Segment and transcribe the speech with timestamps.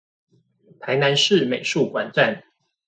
[0.79, 2.43] 臺南市美術館站